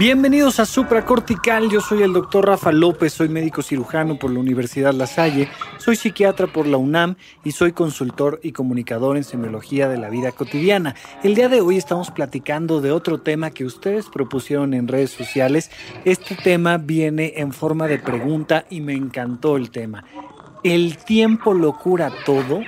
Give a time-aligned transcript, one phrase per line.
[0.00, 4.94] Bienvenidos a Supracortical, yo soy el doctor Rafa López, soy médico cirujano por la Universidad
[4.94, 9.98] La Salle, soy psiquiatra por la UNAM y soy consultor y comunicador en semiología de
[9.98, 10.94] la vida cotidiana.
[11.22, 15.70] El día de hoy estamos platicando de otro tema que ustedes propusieron en redes sociales.
[16.06, 20.06] Este tema viene en forma de pregunta y me encantó el tema.
[20.64, 22.62] ¿El tiempo lo cura todo?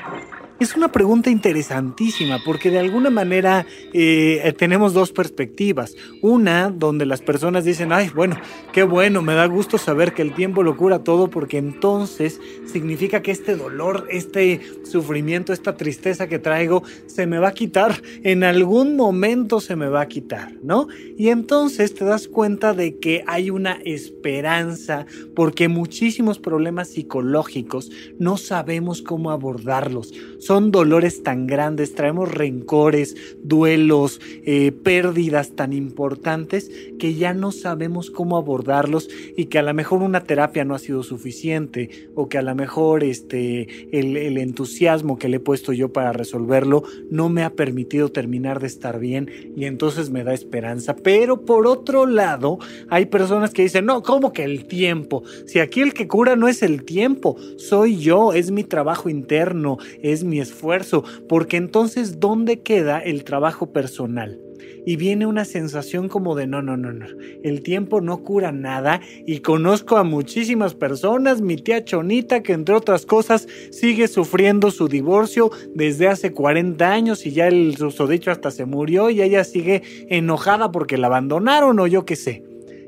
[0.63, 5.97] Es una pregunta interesantísima porque de alguna manera eh, tenemos dos perspectivas.
[6.21, 8.37] Una donde las personas dicen, ay, bueno,
[8.73, 13.23] qué bueno, me da gusto saber que el tiempo lo cura todo porque entonces significa
[13.23, 18.01] que este dolor, este sufrimiento, esta tristeza que traigo se me va a quitar.
[18.23, 20.87] En algún momento se me va a quitar, ¿no?
[21.19, 28.37] Y entonces te das cuenta de que hay una esperanza porque muchísimos problemas psicológicos no
[28.37, 30.13] sabemos cómo abordarlos
[30.61, 38.37] dolores tan grandes, traemos rencores, duelos, eh, pérdidas tan importantes que ya no sabemos cómo
[38.37, 42.43] abordarlos y que a lo mejor una terapia no ha sido suficiente o que a
[42.43, 47.43] lo mejor este, el, el entusiasmo que le he puesto yo para resolverlo no me
[47.43, 50.97] ha permitido terminar de estar bien y entonces me da esperanza.
[50.97, 52.59] Pero por otro lado,
[52.89, 55.23] hay personas que dicen, no, ¿cómo que el tiempo?
[55.47, 59.79] Si aquí el que cura no es el tiempo, soy yo, es mi trabajo interno,
[60.03, 64.39] es mi esfuerzo, porque entonces ¿dónde queda el trabajo personal?
[64.85, 67.07] y viene una sensación como de no, no, no, no,
[67.43, 72.75] el tiempo no cura nada y conozco a muchísimas personas, mi tía Chonita que entre
[72.75, 78.51] otras cosas sigue sufriendo su divorcio desde hace 40 años y ya el susodicho hasta
[78.51, 82.45] se murió y ella sigue enojada porque la abandonaron o yo qué sé.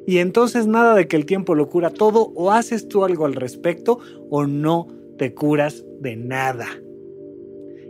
[0.07, 3.35] Y entonces nada de que el tiempo lo cura todo o haces tú algo al
[3.35, 6.67] respecto o no te curas de nada.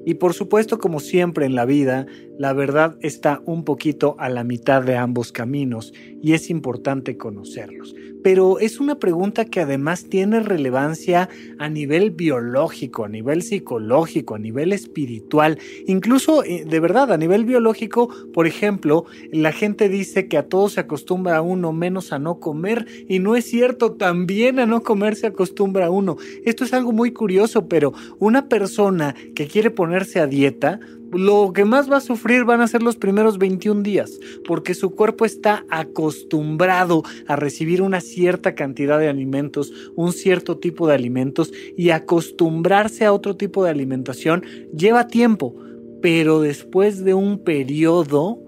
[0.07, 2.07] Y por supuesto, como siempre en la vida,
[2.39, 5.93] la verdad está un poquito a la mitad de ambos caminos
[6.23, 13.05] y es importante conocerlos pero es una pregunta que además tiene relevancia a nivel biológico,
[13.05, 19.05] a nivel psicológico, a nivel espiritual, incluso eh, de verdad a nivel biológico, por ejemplo,
[19.31, 23.37] la gente dice que a todo se acostumbra uno menos a no comer y no
[23.37, 26.17] es cierto, también a no comer se acostumbra uno.
[26.47, 30.81] Esto es algo muy curioso, pero una persona que quiere ponerse a dieta,
[31.15, 34.91] lo que más va a sufrir van a ser los primeros 21 días, porque su
[34.91, 41.53] cuerpo está acostumbrado a recibir una cierta cantidad de alimentos, un cierto tipo de alimentos,
[41.77, 44.45] y acostumbrarse a otro tipo de alimentación
[44.77, 45.55] lleva tiempo,
[46.03, 48.39] pero después de un periodo,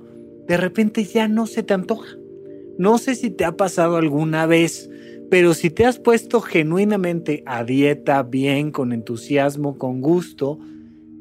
[0.47, 2.16] de repente ya no se te antoja.
[2.78, 4.91] No sé si te ha pasado alguna vez,
[5.31, 10.59] pero si te has puesto genuinamente a dieta, bien, con entusiasmo, con gusto,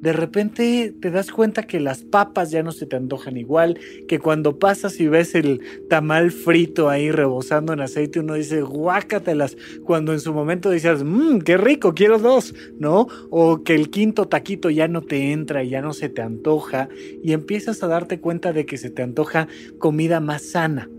[0.02, 4.20] de repente te das cuenta que las papas ya no se te antojan igual, que
[4.20, 10.14] cuando pasas y ves el tamal frito ahí rebosando en aceite, uno dice, guácatelas, cuando
[10.14, 13.08] en su momento dices, mmm, qué rico, quiero dos, ¿no?
[13.30, 16.90] O que el quinto taquito ya no te entra y ya no se te antoja,
[17.24, 19.48] y empiezas a darte cuenta de que se te antoja
[19.80, 20.90] comida más sana.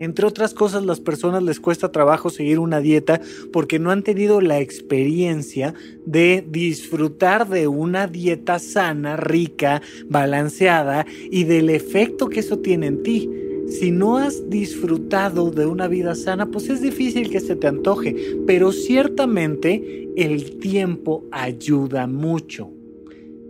[0.00, 3.20] Entre otras cosas, las personas les cuesta trabajo seguir una dieta
[3.52, 5.74] porque no han tenido la experiencia
[6.04, 13.02] de disfrutar de una dieta sana, rica, balanceada y del efecto que eso tiene en
[13.02, 13.30] ti.
[13.68, 18.14] Si no has disfrutado de una vida sana, pues es difícil que se te antoje,
[18.46, 22.70] pero ciertamente el tiempo ayuda mucho.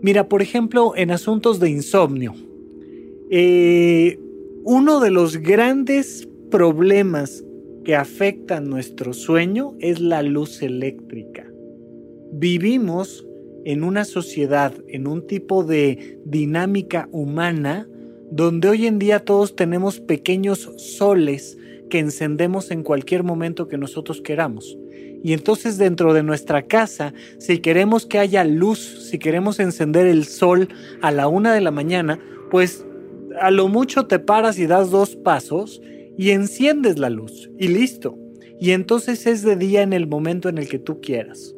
[0.02, 2.34] Mira, por ejemplo, en asuntos de insomnio,
[3.30, 4.18] eh,
[4.62, 7.42] uno de los grandes problemas
[7.84, 11.44] que afectan nuestro sueño es la luz eléctrica.
[12.30, 13.26] Vivimos
[13.64, 17.88] en una sociedad, en un tipo de dinámica humana,
[18.30, 21.58] donde hoy en día todos tenemos pequeños soles
[21.90, 24.78] que encendemos en cualquier momento que nosotros queramos.
[25.24, 30.24] Y entonces dentro de nuestra casa, si queremos que haya luz, si queremos encender el
[30.24, 30.68] sol
[31.02, 32.20] a la una de la mañana,
[32.52, 32.86] pues
[33.40, 35.80] a lo mucho te paras y das dos pasos
[36.16, 38.18] y enciendes la luz y listo.
[38.60, 41.54] Y entonces es de día en el momento en el que tú quieras.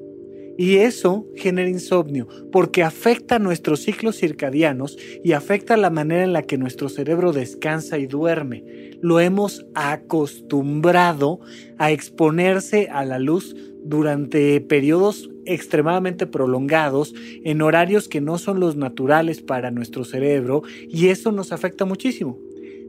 [0.59, 6.43] Y eso genera insomnio porque afecta nuestros ciclos circadianos y afecta la manera en la
[6.43, 8.65] que nuestro cerebro descansa y duerme.
[9.03, 11.41] Lo hemos acostumbrado
[11.77, 13.55] a exponerse a la luz
[13.85, 17.15] durante periodos extremadamente prolongados,
[17.45, 22.39] en horarios que no son los naturales para nuestro cerebro, y eso nos afecta muchísimo.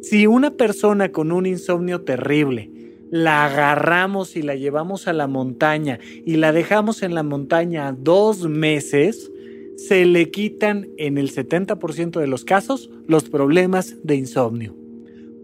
[0.02, 2.72] Si una persona con un insomnio terrible
[3.10, 8.48] la agarramos y la llevamos a la montaña y la dejamos en la montaña dos
[8.48, 9.32] meses,
[9.78, 14.76] se le quitan en el 70% de los casos los problemas de insomnio.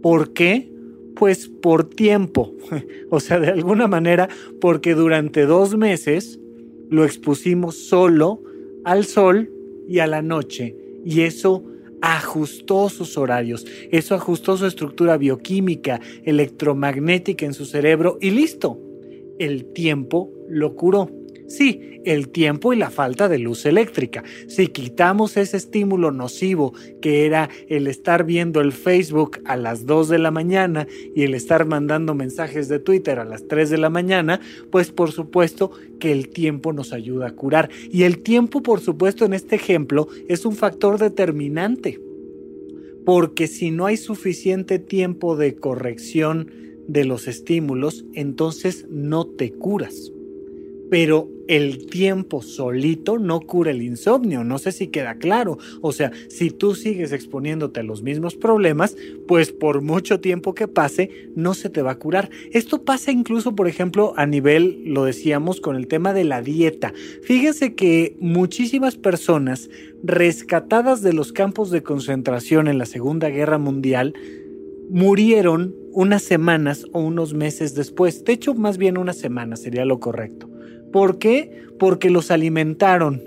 [0.01, 0.71] ¿Por qué?
[1.15, 2.53] Pues por tiempo.
[3.09, 4.27] o sea, de alguna manera,
[4.59, 6.39] porque durante dos meses
[6.89, 8.41] lo expusimos solo
[8.83, 9.49] al sol
[9.87, 10.75] y a la noche.
[11.05, 11.63] Y eso
[12.03, 18.77] ajustó sus horarios, eso ajustó su estructura bioquímica, electromagnética en su cerebro y listo.
[19.39, 21.09] El tiempo lo curó.
[21.47, 24.23] Sí, el tiempo y la falta de luz eléctrica.
[24.47, 30.09] Si quitamos ese estímulo nocivo que era el estar viendo el Facebook a las 2
[30.09, 33.89] de la mañana y el estar mandando mensajes de Twitter a las 3 de la
[33.89, 34.39] mañana,
[34.71, 37.69] pues por supuesto que el tiempo nos ayuda a curar.
[37.91, 41.99] Y el tiempo, por supuesto, en este ejemplo es un factor determinante.
[43.05, 46.49] Porque si no hay suficiente tiempo de corrección
[46.87, 50.12] de los estímulos, entonces no te curas
[50.89, 55.57] pero el tiempo solito no cura el insomnio, no sé si queda claro.
[55.81, 58.95] O sea, si tú sigues exponiéndote a los mismos problemas,
[59.27, 62.29] pues por mucho tiempo que pase, no se te va a curar.
[62.51, 66.93] Esto pasa incluso, por ejemplo, a nivel, lo decíamos, con el tema de la dieta.
[67.23, 69.69] Fíjense que muchísimas personas
[70.03, 74.13] rescatadas de los campos de concentración en la Segunda Guerra Mundial,
[74.89, 78.23] murieron unas semanas o unos meses después.
[78.23, 80.52] De hecho, más bien una semana sería lo correcto.
[80.93, 81.65] ¿Por qué?
[81.79, 83.23] Porque los alimentaron.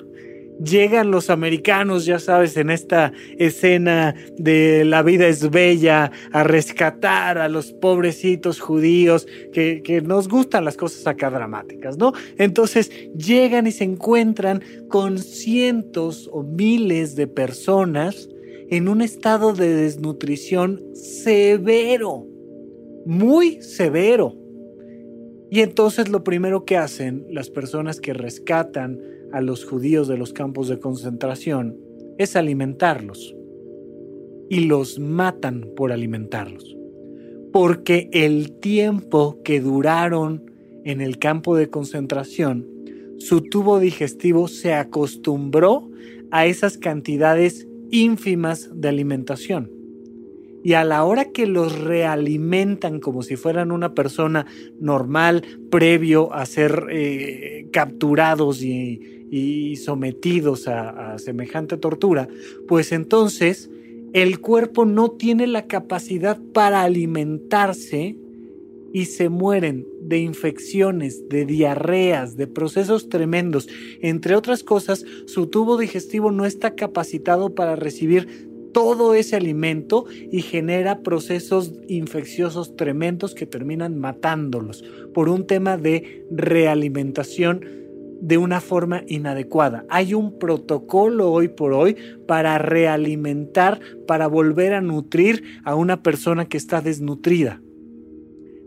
[0.64, 7.36] Llegan los americanos, ya sabes, en esta escena de la vida es bella, a rescatar
[7.36, 12.14] a los pobrecitos judíos, que, que nos gustan las cosas acá dramáticas, ¿no?
[12.38, 18.30] Entonces llegan y se encuentran con cientos o miles de personas
[18.70, 22.26] en un estado de desnutrición severo,
[23.04, 24.45] muy severo.
[25.50, 29.00] Y entonces lo primero que hacen las personas que rescatan
[29.32, 31.76] a los judíos de los campos de concentración
[32.19, 33.34] es alimentarlos.
[34.48, 36.76] Y los matan por alimentarlos.
[37.52, 40.50] Porque el tiempo que duraron
[40.84, 42.66] en el campo de concentración,
[43.19, 45.90] su tubo digestivo se acostumbró
[46.31, 49.75] a esas cantidades ínfimas de alimentación
[50.66, 54.46] y a la hora que los realimentan como si fueran una persona
[54.80, 62.26] normal previo a ser eh, capturados y, sometidos a, a semejante tortura,
[62.66, 63.70] pues entonces
[64.12, 68.16] el cuerpo no tiene la capacidad para alimentarse
[68.92, 73.68] y se mueren de infecciones, de diarreas, de procesos tremendos.
[74.00, 80.43] Entre otras cosas, su tubo digestivo no está capacitado para recibir todo ese alimento y
[80.43, 84.84] genera procesos infecciosos tremendos que terminan matándolos
[85.14, 87.64] por un tema de realimentación
[88.20, 89.87] de una forma inadecuada.
[89.88, 91.96] Hay un protocolo hoy por hoy
[92.26, 97.62] para realimentar, para volver a nutrir a una persona que está desnutrida.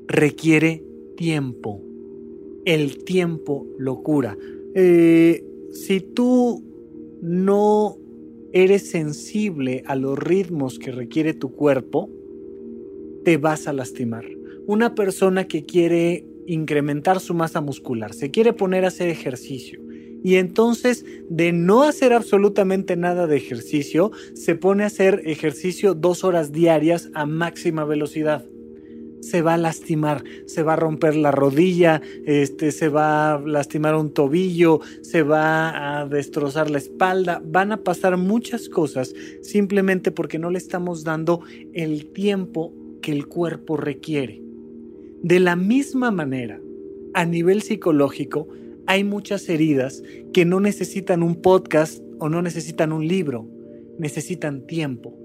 [0.08, 0.84] Requiere
[1.18, 1.84] tiempo.
[2.66, 4.36] El tiempo lo cura.
[4.74, 6.64] Eh, si tú
[7.22, 7.96] no
[8.54, 12.10] eres sensible a los ritmos que requiere tu cuerpo,
[13.24, 14.26] te vas a lastimar.
[14.66, 19.82] Una persona que quiere incrementar su masa muscular, se quiere poner a hacer ejercicio
[20.24, 26.24] y entonces de no hacer absolutamente nada de ejercicio, se pone a hacer ejercicio dos
[26.24, 28.46] horas diarias a máxima velocidad
[29.22, 33.96] se va a lastimar, se va a romper la rodilla, este, se va a lastimar
[33.96, 40.40] un tobillo, se va a destrozar la espalda, van a pasar muchas cosas simplemente porque
[40.40, 41.42] no le estamos dando
[41.74, 44.42] el tiempo que el cuerpo requiere.
[45.22, 46.60] De la misma manera,
[47.14, 48.48] a nivel psicológico,
[48.86, 53.48] hay muchas heridas que no necesitan un podcast o no necesitan un libro,
[53.98, 55.16] necesitan tiempo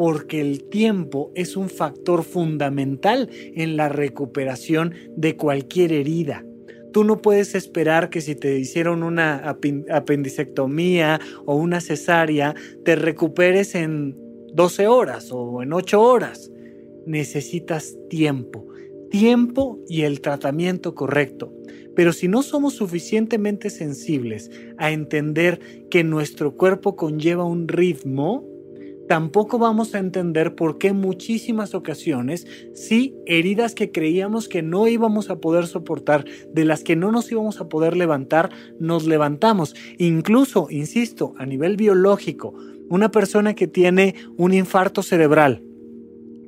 [0.00, 6.42] porque el tiempo es un factor fundamental en la recuperación de cualquier herida.
[6.90, 9.54] Tú no puedes esperar que si te hicieron una
[9.90, 14.16] apendicectomía o una cesárea, te recuperes en
[14.54, 16.50] 12 horas o en 8 horas.
[17.04, 18.66] Necesitas tiempo,
[19.10, 21.52] tiempo y el tratamiento correcto.
[21.94, 28.49] Pero si no somos suficientemente sensibles a entender que nuestro cuerpo conlleva un ritmo,
[29.10, 35.30] tampoco vamos a entender por qué muchísimas ocasiones, sí, heridas que creíamos que no íbamos
[35.30, 36.24] a poder soportar,
[36.54, 39.74] de las que no nos íbamos a poder levantar, nos levantamos.
[39.98, 42.54] Incluso, insisto, a nivel biológico,
[42.88, 45.64] una persona que tiene un infarto cerebral,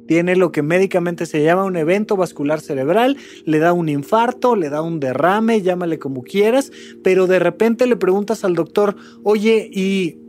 [0.07, 4.69] tiene lo que médicamente se llama un evento vascular cerebral, le da un infarto, le
[4.69, 6.71] da un derrame, llámale como quieras,
[7.03, 10.22] pero de repente le preguntas al doctor, oye, ¿y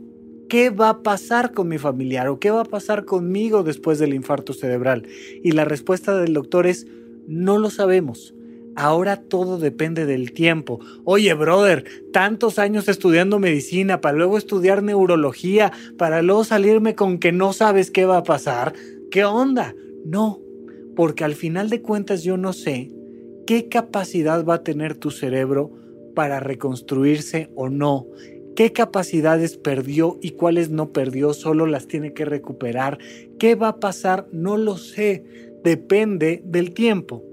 [0.48, 4.14] qué va a pasar con mi familiar o qué va a pasar conmigo después del
[4.14, 5.06] infarto cerebral?
[5.42, 6.86] Y la respuesta del doctor es,
[7.26, 8.34] no lo sabemos.
[8.76, 10.80] Ahora todo depende del tiempo.
[11.04, 17.30] Oye, brother, tantos años estudiando medicina para luego estudiar neurología, para luego salirme con que
[17.30, 18.74] no sabes qué va a pasar.
[19.12, 19.74] ¿Qué onda?
[20.04, 20.40] No,
[20.96, 22.90] porque al final de cuentas yo no sé
[23.46, 25.70] qué capacidad va a tener tu cerebro
[26.14, 28.06] para reconstruirse o no.
[28.56, 31.34] ¿Qué capacidades perdió y cuáles no perdió?
[31.34, 32.98] Solo las tiene que recuperar.
[33.38, 34.28] ¿Qué va a pasar?
[34.30, 35.24] No lo sé.
[35.64, 37.24] Depende del tiempo.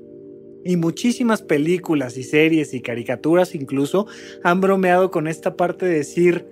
[0.64, 4.08] Y muchísimas películas y series y caricaturas incluso
[4.44, 6.46] han bromeado con esta parte de decir,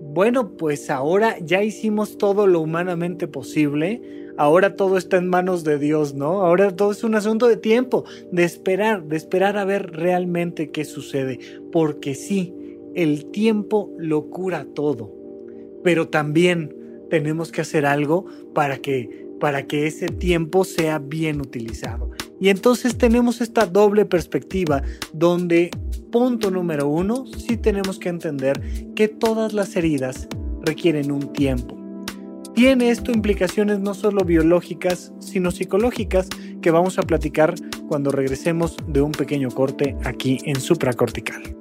[0.00, 4.02] bueno, pues ahora ya hicimos todo lo humanamente posible,
[4.36, 6.42] ahora todo está en manos de Dios, ¿no?
[6.42, 10.84] Ahora todo es un asunto de tiempo, de esperar, de esperar a ver realmente qué
[10.84, 11.38] sucede,
[11.72, 12.54] porque sí,
[12.94, 15.12] el tiempo lo cura todo,
[15.82, 16.74] pero también
[17.10, 22.10] tenemos que hacer algo para que para que ese tiempo sea bien utilizado.
[22.38, 24.82] Y entonces tenemos esta doble perspectiva
[25.12, 25.70] donde,
[26.12, 30.28] punto número uno, sí tenemos que entender que todas las heridas
[30.62, 31.76] requieren un tiempo.
[32.54, 36.28] Tiene esto implicaciones no solo biológicas, sino psicológicas,
[36.60, 37.54] que vamos a platicar
[37.88, 41.59] cuando regresemos de un pequeño corte aquí en supracortical.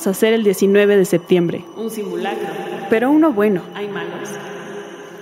[0.00, 1.62] ¿Qué vamos a hacer el 19 de septiembre?
[1.76, 2.48] Un simulacro.
[2.88, 3.60] Pero uno bueno.
[3.74, 4.30] Hay malos.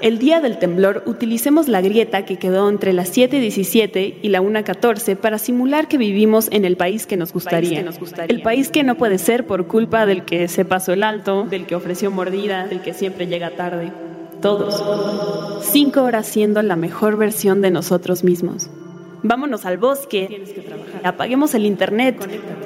[0.00, 5.16] El día del temblor utilicemos la grieta que quedó entre las 7.17 y la 1.14
[5.16, 7.84] para simular que vivimos en el país que, nos gustaría.
[8.28, 11.66] El país que no puede ser por culpa del que se pasó el alto, del
[11.66, 13.90] que ofreció mordida, del que siempre llega tarde.
[14.40, 14.80] Todos.
[15.72, 18.70] Cinco horas siendo la mejor versión de nosotros mismos.
[19.22, 20.44] Vámonos al bosque.
[21.04, 22.16] Apaguemos el internet.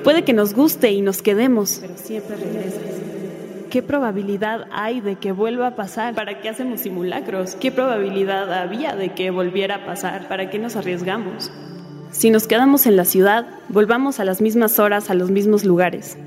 [0.05, 1.79] Puede que nos guste y nos quedemos.
[1.81, 2.83] Pero siempre regresas.
[3.71, 6.15] ¿Qué probabilidad hay de que vuelva a pasar?
[6.15, 7.55] ¿Para qué hacemos simulacros?
[7.55, 10.29] ¿Qué probabilidad había de que volviera a pasar?
[10.29, 11.51] ¿Para qué nos arriesgamos?
[12.11, 16.19] Si nos quedamos en la ciudad, volvamos a las mismas horas, a los mismos lugares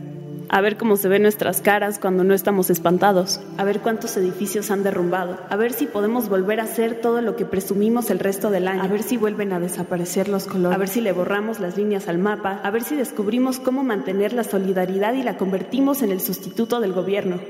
[0.55, 4.71] a ver cómo se ven nuestras caras cuando no estamos espantados, a ver cuántos edificios
[4.71, 8.49] han derrumbado, a ver si podemos volver a hacer todo lo que presumimos el resto
[8.49, 11.59] del año, a ver si vuelven a desaparecer los colores, a ver si le borramos
[11.59, 16.01] las líneas al mapa, a ver si descubrimos cómo mantener la solidaridad y la convertimos
[16.03, 17.41] en el sustituto del gobierno.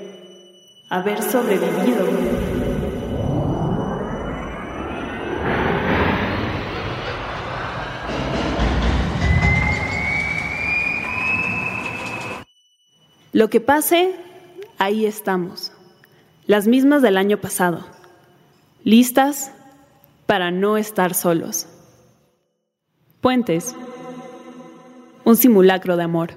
[0.89, 2.44] Haber sobrevivido.
[13.35, 14.15] Lo que pase,
[14.77, 15.73] ahí estamos.
[16.47, 17.85] Las mismas del año pasado.
[18.85, 19.51] Listas
[20.25, 21.67] para no estar solos.
[23.19, 23.75] Puentes.
[25.25, 26.31] Un simulacro de amor.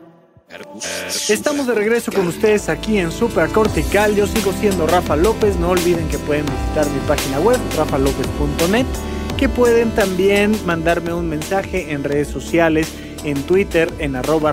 [1.28, 3.10] Estamos de regreso con ustedes aquí en
[3.52, 4.16] Cortical.
[4.16, 5.54] Yo sigo siendo Rafa López.
[5.54, 8.86] No olviden que pueden visitar mi página web, rafalopez.net,
[9.36, 14.50] que pueden también mandarme un mensaje en redes sociales, en Twitter, en arroba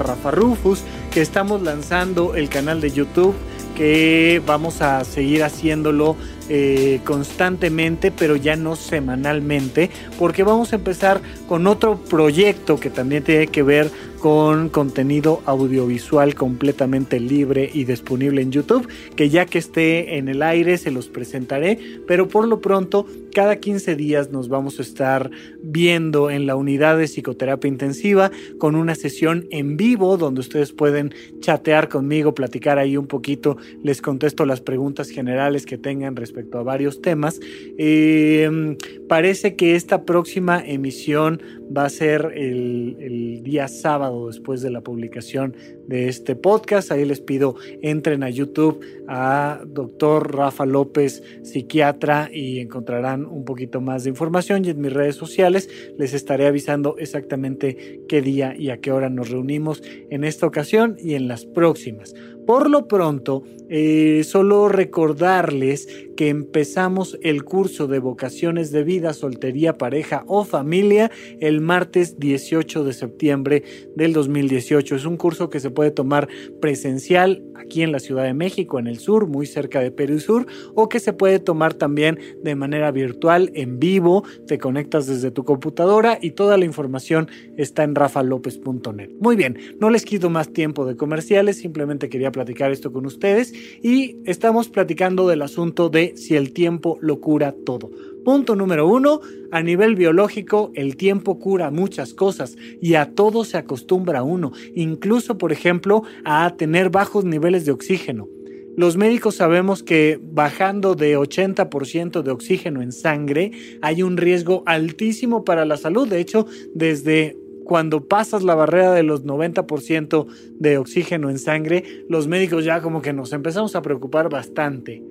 [1.15, 3.33] que estamos lanzando el canal de YouTube,
[3.73, 11.19] que vamos a seguir haciéndolo eh, constantemente, pero ya no semanalmente, porque vamos a empezar
[11.47, 18.41] con otro proyecto que también tiene que ver con contenido audiovisual completamente libre y disponible
[18.41, 22.59] en YouTube, que ya que esté en el aire se los presentaré, pero por lo
[22.59, 25.29] pronto cada 15 días nos vamos a estar
[25.61, 31.13] viendo en la unidad de psicoterapia intensiva con una sesión en vivo donde ustedes pueden
[31.39, 36.63] chatear conmigo, platicar ahí un poquito, les contesto las preguntas generales que tengan respecto a
[36.63, 37.39] varios temas.
[37.77, 38.77] Eh,
[39.07, 41.41] parece que esta próxima emisión
[41.75, 45.55] va a ser el, el día sábado después de la publicación
[45.87, 46.91] de este podcast.
[46.91, 53.81] Ahí les pido entren a YouTube a doctor Rafa López, psiquiatra, y encontrarán un poquito
[53.81, 54.65] más de información.
[54.65, 59.09] Y en mis redes sociales les estaré avisando exactamente qué día y a qué hora
[59.09, 62.13] nos reunimos en esta ocasión y en las próximas.
[62.45, 69.79] Por lo pronto, eh, solo recordarles que empezamos el curso de vocaciones de vida, soltería,
[69.79, 71.09] pareja o familia
[71.55, 73.63] el martes 18 de septiembre
[73.95, 74.95] del 2018.
[74.95, 76.27] Es un curso que se puede tomar
[76.59, 80.47] presencial aquí en la Ciudad de México, en el sur, muy cerca de Perú Sur,
[80.75, 85.45] o que se puede tomar también de manera virtual, en vivo, te conectas desde tu
[85.45, 89.11] computadora y toda la información está en rafalopez.net.
[89.19, 93.53] Muy bien, no les quito más tiempo de comerciales, simplemente quería platicar esto con ustedes
[93.81, 97.89] y estamos platicando del asunto de si el tiempo lo cura todo.
[98.25, 103.57] Punto número uno, a nivel biológico el tiempo cura muchas cosas y a todo se
[103.57, 108.27] acostumbra uno, incluso por ejemplo a tener bajos niveles de oxígeno.
[108.75, 113.51] Los médicos sabemos que bajando de 80% de oxígeno en sangre
[113.83, 116.07] hay un riesgo altísimo para la salud.
[116.07, 120.25] De hecho, desde cuando pasas la barrera de los 90%
[120.57, 125.03] de oxígeno en sangre, los médicos ya como que nos empezamos a preocupar bastante.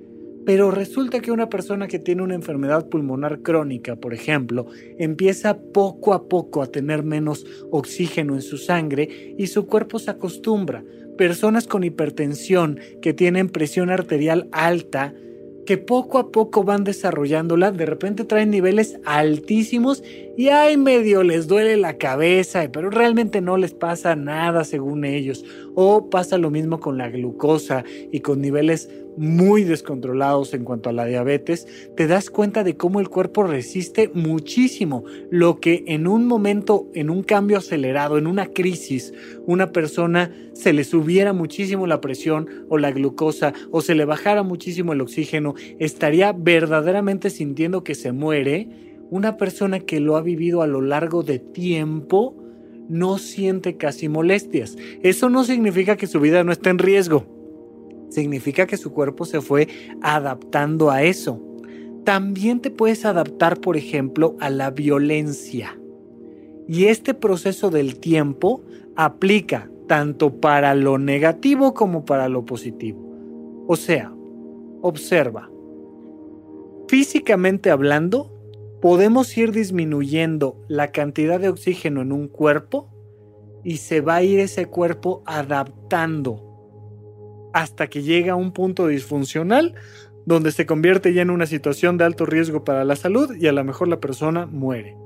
[0.45, 4.67] Pero resulta que una persona que tiene una enfermedad pulmonar crónica, por ejemplo,
[4.99, 10.11] empieza poco a poco a tener menos oxígeno en su sangre y su cuerpo se
[10.11, 10.83] acostumbra.
[11.17, 15.13] Personas con hipertensión que tienen presión arterial alta
[15.65, 20.03] que poco a poco van desarrollándola, de repente traen niveles altísimos
[20.37, 25.45] y ay medio les duele la cabeza, pero realmente no les pasa nada según ellos.
[25.75, 30.93] O pasa lo mismo con la glucosa y con niveles muy descontrolados en cuanto a
[30.93, 36.25] la diabetes, te das cuenta de cómo el cuerpo resiste muchísimo, lo que en un
[36.25, 39.13] momento, en un cambio acelerado, en una crisis,
[39.45, 44.43] una persona se le subiera muchísimo la presión o la glucosa o se le bajara
[44.43, 48.94] muchísimo el oxígeno, estaría verdaderamente sintiendo que se muere.
[49.09, 52.35] Una persona que lo ha vivido a lo largo de tiempo
[52.89, 54.77] no siente casi molestias.
[55.01, 57.35] Eso no significa que su vida no esté en riesgo
[58.15, 59.67] significa que su cuerpo se fue
[60.01, 61.41] adaptando a eso.
[62.03, 65.77] También te puedes adaptar, por ejemplo, a la violencia.
[66.67, 68.61] Y este proceso del tiempo
[68.95, 72.99] aplica tanto para lo negativo como para lo positivo.
[73.67, 74.13] O sea,
[74.81, 75.49] observa.
[76.87, 78.31] Físicamente hablando,
[78.81, 82.89] podemos ir disminuyendo la cantidad de oxígeno en un cuerpo
[83.63, 86.41] y se va a ir ese cuerpo adaptando
[87.53, 89.75] hasta que llega a un punto disfuncional
[90.25, 93.51] donde se convierte ya en una situación de alto riesgo para la salud y a
[93.51, 94.97] lo mejor la persona muere.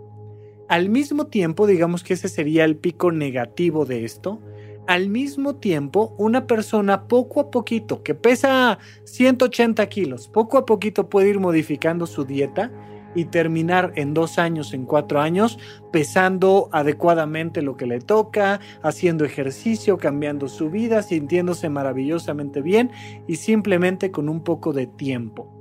[0.67, 4.41] Al mismo tiempo, digamos que ese sería el pico negativo de esto,
[4.87, 11.09] al mismo tiempo una persona poco a poquito, que pesa 180 kilos, poco a poquito
[11.09, 12.71] puede ir modificando su dieta
[13.15, 15.59] y terminar en dos años, en cuatro años,
[15.91, 22.91] pesando adecuadamente lo que le toca, haciendo ejercicio, cambiando su vida, sintiéndose maravillosamente bien
[23.27, 25.53] y simplemente con un poco de tiempo.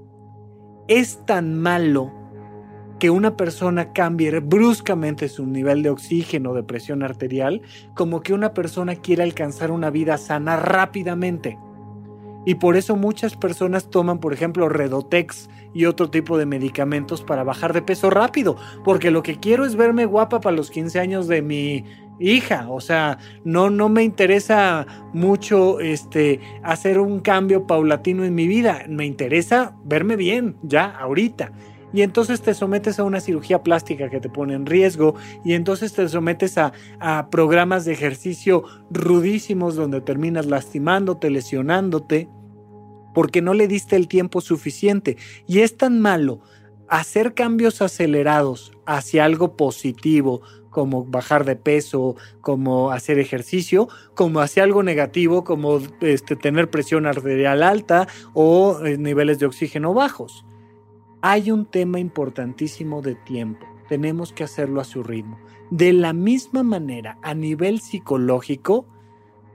[0.89, 2.13] Es tan malo
[2.99, 7.63] que una persona cambie bruscamente su nivel de oxígeno, de presión arterial,
[7.95, 11.59] como que una persona quiera alcanzar una vida sana rápidamente.
[12.47, 17.45] Y por eso muchas personas toman, por ejemplo, Redotex y otro tipo de medicamentos para
[17.45, 21.29] bajar de peso rápido, porque lo que quiero es verme guapa para los 15 años
[21.29, 21.85] de mi
[22.19, 28.47] hija, o sea, no no me interesa mucho este hacer un cambio paulatino en mi
[28.49, 31.53] vida, me interesa verme bien ya ahorita.
[31.93, 35.93] Y entonces te sometes a una cirugía plástica que te pone en riesgo y entonces
[35.93, 42.29] te sometes a, a programas de ejercicio rudísimos donde terminas lastimándote, lesionándote
[43.15, 45.17] porque no le diste el tiempo suficiente.
[45.47, 46.41] Y es tan malo
[46.89, 54.63] hacer cambios acelerados hacia algo positivo, como bajar de peso, como hacer ejercicio, como hacia
[54.63, 60.45] algo negativo, como este, tener presión arterial alta o eh, niveles de oxígeno bajos.
[61.21, 63.67] Hay un tema importantísimo de tiempo.
[63.89, 65.37] Tenemos que hacerlo a su ritmo.
[65.69, 68.87] De la misma manera, a nivel psicológico,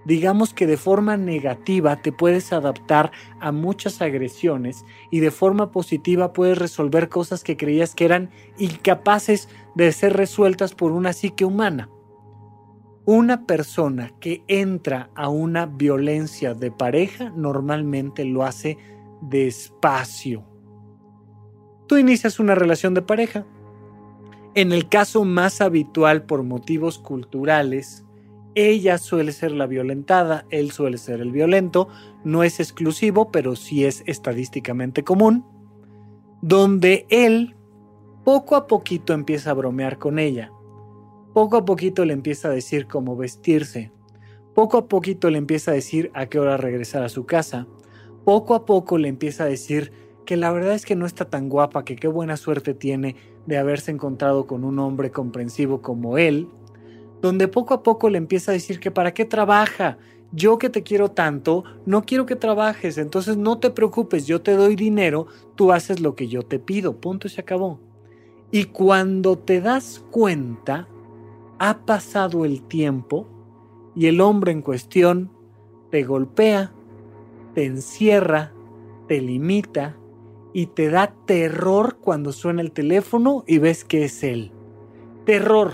[0.04, 6.34] digamos que de forma negativa te puedes adaptar a muchas agresiones y de forma positiva
[6.34, 11.90] puedes resolver cosas que creías que eran incapaces de ser resueltas por una psique humana.
[13.06, 18.78] Una persona que entra a una violencia de pareja normalmente lo hace
[19.22, 20.53] despacio.
[21.94, 23.46] Tú inicias una relación de pareja.
[24.56, 28.04] En el caso más habitual por motivos culturales,
[28.56, 31.90] ella suele ser la violentada, él suele ser el violento,
[32.24, 35.46] no es exclusivo, pero sí es estadísticamente común,
[36.42, 37.56] donde él
[38.24, 40.52] poco a poquito empieza a bromear con ella,
[41.36, 43.92] poco a poquito le empieza a decir cómo vestirse,
[44.56, 47.68] poco a poquito le empieza a decir a qué hora regresar a su casa,
[48.26, 51.50] poco a poco le empieza a decir que la verdad es que no está tan
[51.50, 56.48] guapa, que qué buena suerte tiene de haberse encontrado con un hombre comprensivo como él,
[57.22, 59.98] donde poco a poco le empieza a decir que para qué trabaja,
[60.32, 64.54] yo que te quiero tanto, no quiero que trabajes, entonces no te preocupes, yo te
[64.54, 67.80] doy dinero, tú haces lo que yo te pido, punto se acabó.
[68.52, 70.88] Y cuando te das cuenta,
[71.60, 73.28] ha pasado el tiempo
[73.96, 75.32] y el hombre en cuestión
[75.92, 76.74] te golpea,
[77.54, 78.52] te encierra,
[79.08, 79.96] te limita
[80.54, 84.52] y te da terror cuando suena el teléfono y ves que es él.
[85.26, 85.72] Terror.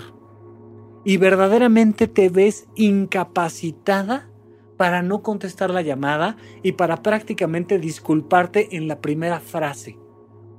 [1.04, 4.28] Y verdaderamente te ves incapacitada
[4.76, 9.98] para no contestar la llamada y para prácticamente disculparte en la primera frase,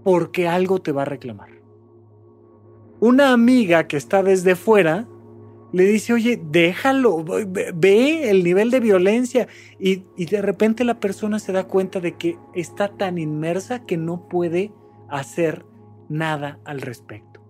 [0.04, 1.50] porque algo te va a reclamar.
[3.00, 5.08] Una amiga que está desde fuera
[5.72, 9.48] le dice, oye, déjalo, ve el nivel de violencia.
[9.80, 13.98] Y, y, de repente la persona se da cuenta de que está tan inmersa que
[13.98, 14.72] no puede
[15.10, 15.66] hacer
[16.10, 17.42] nada al respecto.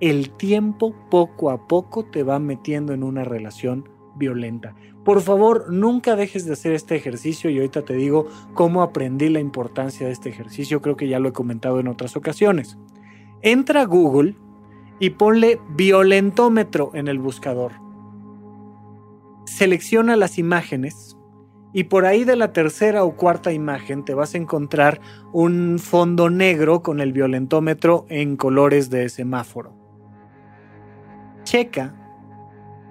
[0.00, 4.74] El tiempo poco a poco te va metiendo en una relación violenta.
[5.04, 9.40] Por favor, nunca dejes de hacer este ejercicio y ahorita te digo cómo aprendí la
[9.40, 12.76] importancia de este ejercicio, creo que ya lo he comentado en otras ocasiones.
[13.40, 14.36] Entra a Google
[15.00, 17.72] y ponle violentómetro en el buscador.
[19.46, 21.16] Selecciona las imágenes
[21.72, 25.00] y por ahí de la tercera o cuarta imagen te vas a encontrar
[25.32, 29.74] un fondo negro con el violentómetro en colores de semáforo.
[31.44, 31.94] Checa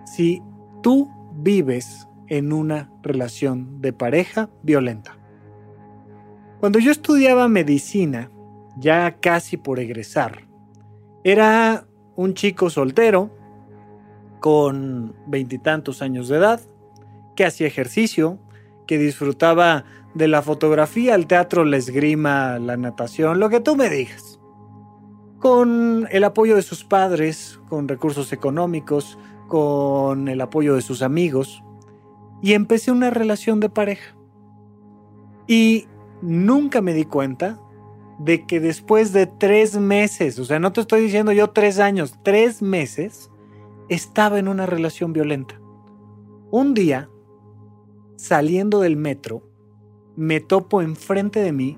[0.05, 0.41] si
[0.81, 5.17] tú vives en una relación de pareja violenta.
[6.59, 8.31] Cuando yo estudiaba medicina,
[8.77, 10.47] ya casi por egresar,
[11.23, 11.87] era
[12.17, 13.29] un chico soltero
[14.41, 16.59] con veintitantos años de edad,
[17.35, 18.39] que hacía ejercicio,
[18.87, 23.89] que disfrutaba de la fotografía, el teatro, la esgrima, la natación, lo que tú me
[23.89, 24.39] digas.
[25.39, 31.63] Con el apoyo de sus padres, con recursos económicos, con el apoyo de sus amigos,
[32.41, 34.15] y empecé una relación de pareja.
[35.45, 35.85] Y
[36.23, 37.59] nunca me di cuenta
[38.19, 42.15] de que después de tres meses, o sea, no te estoy diciendo yo tres años,
[42.23, 43.29] tres meses,
[43.89, 45.59] estaba en una relación violenta.
[46.51, 47.09] Un día,
[48.15, 49.43] saliendo del metro,
[50.15, 51.77] me topo enfrente de mí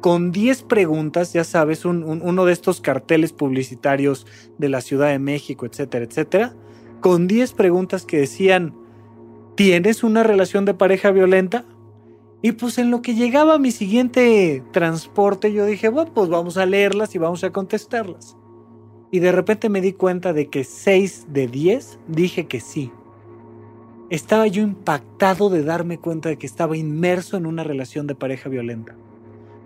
[0.00, 4.26] con 10 preguntas, ya sabes, uno de estos carteles publicitarios
[4.58, 6.54] de la Ciudad de México, etcétera, etcétera,
[7.00, 8.74] con 10 preguntas que decían,
[9.56, 11.64] ¿tienes una relación de pareja violenta?
[12.42, 16.64] Y pues en lo que llegaba mi siguiente transporte, yo dije, bueno, pues vamos a
[16.64, 18.36] leerlas y vamos a contestarlas.
[19.10, 22.92] Y de repente me di cuenta de que 6 de 10 dije que sí.
[24.08, 28.48] Estaba yo impactado de darme cuenta de que estaba inmerso en una relación de pareja
[28.48, 28.96] violenta.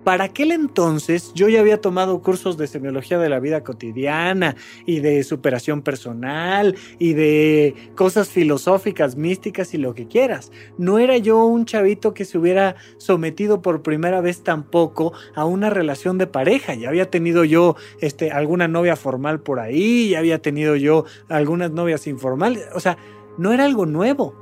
[0.05, 5.01] Para aquel entonces yo ya había tomado cursos de semiología de la vida cotidiana y
[5.01, 10.53] de superación personal y de cosas filosóficas, místicas y lo que quieras.
[10.77, 15.71] No era yo un chavito que se hubiera sometido por primera vez tampoco a una
[15.71, 16.75] relación de pareja.
[16.75, 21.71] Ya había tenido yo este, alguna novia formal por ahí, ya había tenido yo algunas
[21.71, 22.67] novias informales.
[22.75, 22.99] O sea,
[23.39, 24.35] no era algo nuevo.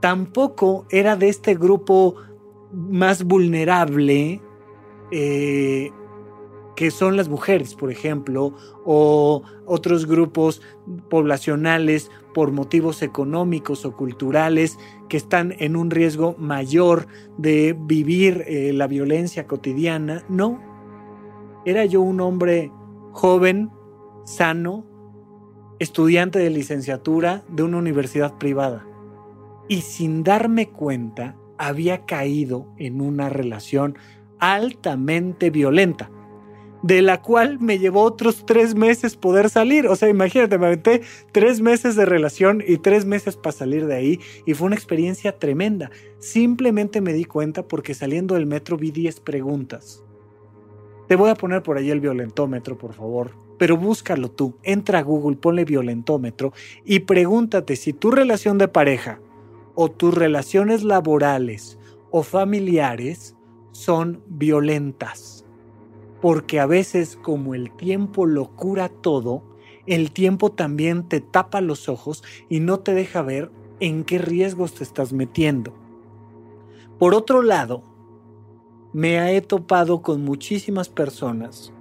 [0.00, 2.14] Tampoco era de este grupo
[2.72, 4.40] más vulnerable
[5.10, 5.90] eh,
[6.76, 10.60] que son las mujeres, por ejemplo, o otros grupos
[11.08, 17.06] poblacionales por motivos económicos o culturales que están en un riesgo mayor
[17.38, 20.22] de vivir eh, la violencia cotidiana.
[20.28, 20.60] No,
[21.64, 22.70] era yo un hombre
[23.12, 23.70] joven,
[24.24, 24.84] sano,
[25.78, 28.86] estudiante de licenciatura de una universidad privada.
[29.68, 33.96] Y sin darme cuenta, había caído en una relación
[34.38, 36.10] altamente violenta,
[36.82, 39.88] de la cual me llevó otros tres meses poder salir.
[39.88, 43.96] O sea, imagínate, me aventé tres meses de relación y tres meses para salir de
[43.96, 45.90] ahí y fue una experiencia tremenda.
[46.18, 50.02] Simplemente me di cuenta porque saliendo del metro vi 10 preguntas.
[51.08, 53.30] Te voy a poner por ahí el violentómetro, por favor.
[53.58, 54.56] Pero búscalo tú.
[54.62, 56.52] Entra a Google, ponle violentómetro
[56.84, 59.20] y pregúntate si tu relación de pareja
[59.74, 61.78] o tus relaciones laborales
[62.10, 63.35] o familiares
[63.76, 65.44] son violentas.
[66.22, 69.42] Porque a veces como el tiempo lo cura todo,
[69.86, 74.74] el tiempo también te tapa los ojos y no te deja ver en qué riesgos
[74.74, 75.74] te estás metiendo.
[76.98, 77.82] Por otro lado,
[78.94, 81.72] me he topado con muchísimas personas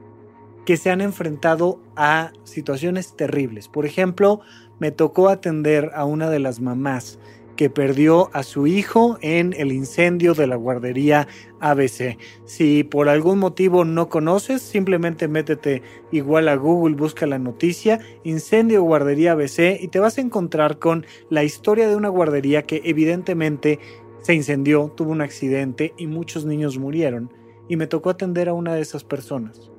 [0.66, 3.70] que se han enfrentado a situaciones terribles.
[3.70, 4.42] Por ejemplo,
[4.80, 7.20] me tocó atender a una de las mamás
[7.56, 11.28] que perdió a su hijo en el incendio de la guardería
[11.60, 12.18] ABC.
[12.46, 18.84] Si por algún motivo no conoces, simplemente métete igual a Google, busca la noticia, incendio
[18.84, 23.80] guardería ABC y te vas a encontrar con la historia de una guardería que evidentemente
[24.22, 27.32] se incendió, tuvo un accidente y muchos niños murieron.
[27.68, 29.72] Y me tocó atender a una de esas personas.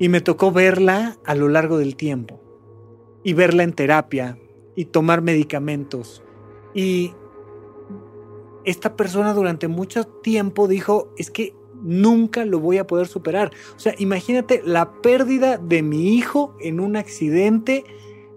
[0.00, 2.40] Y me tocó verla a lo largo del tiempo.
[3.22, 4.36] Y verla en terapia
[4.74, 6.23] y tomar medicamentos
[6.74, 7.14] y
[8.64, 13.52] esta persona durante mucho tiempo dijo, es que nunca lo voy a poder superar.
[13.76, 17.84] O sea, imagínate la pérdida de mi hijo en un accidente,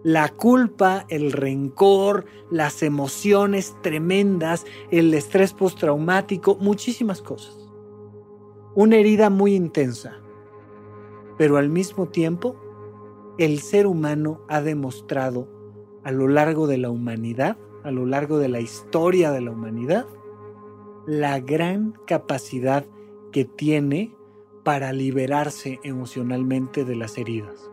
[0.03, 7.57] la culpa, el rencor, las emociones tremendas, el estrés postraumático, muchísimas cosas.
[8.75, 10.17] Una herida muy intensa.
[11.37, 12.55] Pero al mismo tiempo,
[13.37, 15.47] el ser humano ha demostrado
[16.03, 20.05] a lo largo de la humanidad a lo largo de la historia de la humanidad
[21.05, 22.85] la gran capacidad
[23.31, 24.13] que tiene
[24.65, 27.71] para liberarse emocionalmente de las heridas.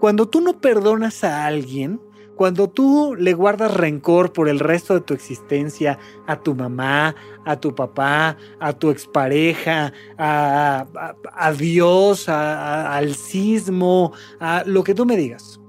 [0.00, 2.00] Cuando tú no perdonas a alguien,
[2.34, 7.60] cuando tú le guardas rencor por el resto de tu existencia a tu mamá, a
[7.60, 10.86] tu papá, a tu expareja, a,
[11.32, 15.60] a, Dios, al sismo, a lo que tú me digas,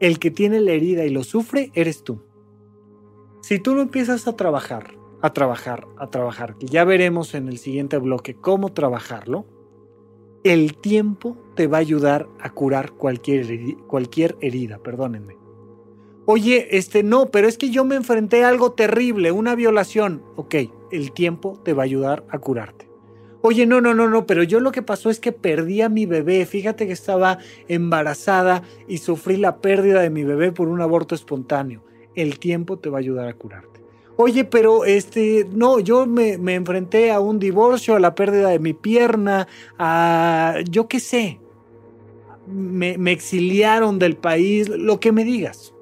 [0.00, 2.20] el que tiene la herida y lo sufre eres tú.
[3.46, 7.58] Si tú no empiezas a trabajar, a trabajar, a trabajar, que ya veremos en el
[7.58, 9.44] siguiente bloque cómo trabajarlo,
[10.44, 15.36] el tiempo te va a ayudar a curar cualquier, cualquier herida, perdónenme.
[16.24, 20.22] Oye, este no, pero es que yo me enfrenté a algo terrible, una violación.
[20.36, 20.54] Ok,
[20.90, 22.88] el tiempo te va a ayudar a curarte.
[23.42, 26.06] Oye, no, no, no, no, pero yo lo que pasó es que perdí a mi
[26.06, 26.46] bebé.
[26.46, 31.82] Fíjate que estaba embarazada y sufrí la pérdida de mi bebé por un aborto espontáneo
[32.14, 33.74] el tiempo te va a ayudar a curarte.
[34.16, 38.72] Oye, pero este, no, yo me, enfrenté a un divorcio, a la pérdida de mi
[38.72, 41.40] pierna, a yo qué sé,
[42.46, 45.74] me, me exiliaron del país, lo que me digas.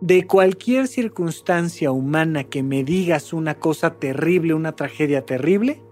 [0.00, 5.82] De cualquier circunstancia humana que me digas una cosa terrible, una tragedia terrible,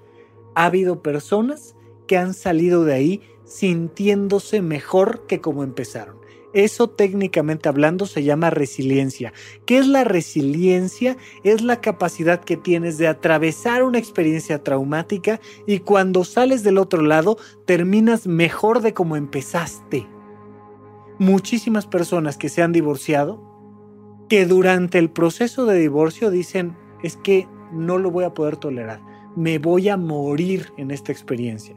[0.55, 1.75] ha habido personas
[2.07, 6.24] que han salido de ahí sintiéndose mejor que como empezaron.
[6.55, 9.33] Eso técnicamente hablando se llama resiliencia.
[9.67, 11.17] ¿Qué es la resiliencia?
[11.43, 17.03] Es la capacidad que tienes de atravesar una experiencia traumática y cuando sales del otro
[17.03, 20.07] lado terminas mejor de como empezaste.
[21.19, 23.43] Muchísimas personas que se han divorciado,
[24.29, 29.01] que durante el proceso de divorcio dicen, es que no lo voy a poder tolerar,
[29.35, 31.77] me voy a morir en esta experiencia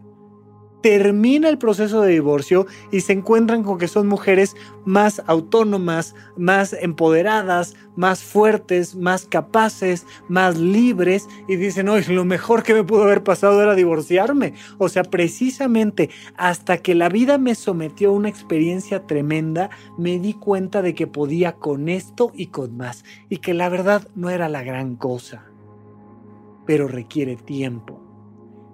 [0.81, 6.73] termina el proceso de divorcio y se encuentran con que son mujeres más autónomas, más
[6.73, 13.03] empoderadas, más fuertes, más capaces, más libres y dicen, oye, lo mejor que me pudo
[13.03, 14.53] haber pasado era divorciarme.
[14.77, 20.33] O sea, precisamente hasta que la vida me sometió a una experiencia tremenda, me di
[20.33, 24.47] cuenta de que podía con esto y con más y que la verdad no era
[24.47, 25.45] la gran cosa.
[26.65, 28.06] Pero requiere tiempo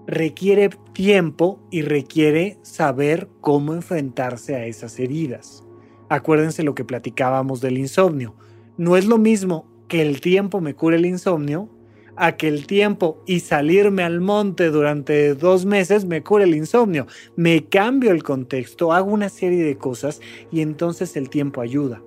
[0.07, 5.63] requiere tiempo y requiere saber cómo enfrentarse a esas heridas.
[6.09, 8.35] Acuérdense lo que platicábamos del insomnio.
[8.77, 11.69] No es lo mismo que el tiempo me cure el insomnio
[12.15, 17.07] a que el tiempo y salirme al monte durante dos meses me cure el insomnio.
[17.35, 22.01] Me cambio el contexto, hago una serie de cosas y entonces el tiempo ayuda.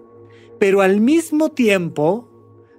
[0.59, 2.26] Pero al mismo tiempo,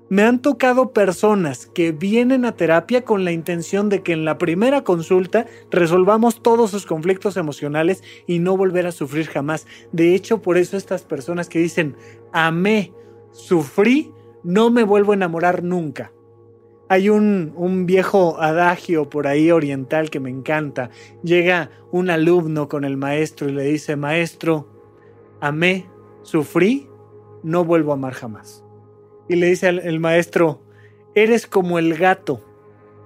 [0.09, 4.37] me han tocado personas que vienen a terapia con la intención de que en la
[4.37, 9.67] primera consulta resolvamos todos sus conflictos emocionales y no volver a sufrir jamás.
[9.91, 11.95] De hecho, por eso estas personas que dicen,
[12.31, 12.93] amé,
[13.31, 14.11] sufrí,
[14.43, 16.13] no me vuelvo a enamorar nunca.
[16.89, 20.89] Hay un, un, viejo adagio por ahí oriental que me encanta.
[21.21, 24.69] Llega un alumno con el maestro y le dice, maestro,
[25.41, 25.85] amé,
[26.21, 26.87] sufrí,
[27.43, 28.66] no vuelvo a amar jamás
[29.29, 30.61] y le dice al el maestro,
[31.15, 32.43] eres como el gato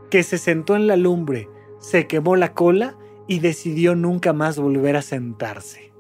[0.10, 4.96] que se sentó en la lumbre, se quemó la cola y decidió nunca más volver
[4.98, 5.92] a sentarse.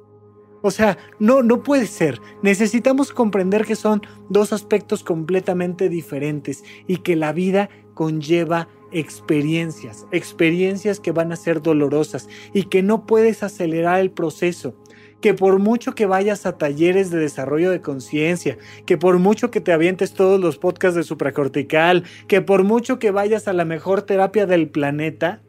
[0.62, 2.20] O sea, no, no puede ser.
[2.44, 11.00] Necesitamos comprender que son dos aspectos completamente diferentes y que la vida conlleva experiencias, experiencias
[11.00, 14.76] que van a ser dolorosas y que no puedes acelerar el proceso
[15.22, 19.62] que por mucho que vayas a talleres de desarrollo de conciencia, que por mucho que
[19.62, 24.02] te avientes todos los podcasts de supracortical, que por mucho que vayas a la mejor
[24.02, 25.42] terapia del planeta,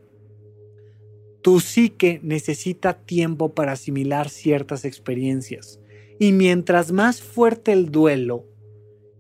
[1.43, 5.81] tu psique necesita tiempo para asimilar ciertas experiencias.
[6.21, 8.47] Y mientras más fuerte el duelo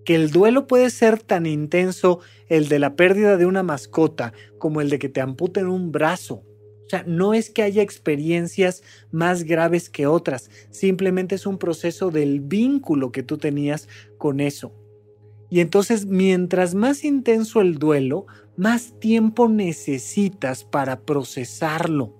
[0.04, 4.80] que el duelo puede ser tan intenso, el de la pérdida de una mascota, como
[4.80, 6.42] el de que te amputen un brazo.
[6.92, 12.10] O sea, no es que haya experiencias más graves que otras, simplemente es un proceso
[12.10, 14.74] del vínculo que tú tenías con eso.
[15.48, 18.26] Y entonces, mientras más intenso el duelo,
[18.58, 22.14] más tiempo necesitas para procesarlo.